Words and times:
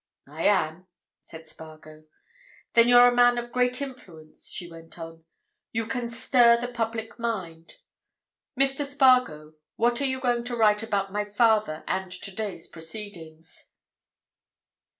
"I 0.27 0.45
am," 0.47 0.87
said 1.21 1.45
Spargo. 1.47 2.05
"Then 2.73 2.87
you're 2.87 3.07
a 3.07 3.13
man 3.13 3.37
of 3.37 3.51
great 3.51 3.79
influence," 3.83 4.49
she 4.49 4.67
went 4.67 4.97
on. 4.97 5.25
"You 5.73 5.85
can 5.85 6.09
stir 6.09 6.57
the 6.59 6.69
public 6.69 7.19
mind. 7.19 7.73
Mr. 8.59 8.83
Spargo—what 8.83 10.01
are 10.01 10.05
you 10.05 10.19
going 10.19 10.43
to 10.45 10.55
write 10.55 10.81
about 10.81 11.11
my 11.13 11.23
father 11.23 11.83
and 11.87 12.11
today's 12.11 12.67
proceedings?" 12.67 13.69